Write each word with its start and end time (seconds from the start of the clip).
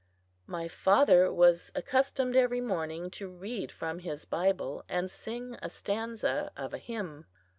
My 0.47 0.67
father 0.67 1.31
was 1.31 1.71
accustomed 1.75 2.35
every 2.35 2.59
morning 2.59 3.11
to 3.11 3.27
read 3.29 3.71
from 3.71 3.99
his 3.99 4.25
Bible, 4.25 4.83
and 4.89 5.11
sing 5.11 5.59
a 5.61 5.69
stanza 5.69 6.51
of 6.57 6.73
a 6.73 6.79
hymn. 6.79 7.27